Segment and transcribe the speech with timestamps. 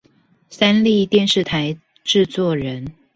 [0.49, 2.91] 三立電視台製作人